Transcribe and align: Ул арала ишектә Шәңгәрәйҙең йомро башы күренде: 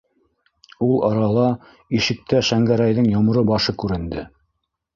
Ул 0.85 0.95
арала 1.09 1.43
ишектә 1.99 2.41
Шәңгәрәйҙең 2.49 3.13
йомро 3.13 3.47
башы 3.53 3.77
күренде: 3.85 4.29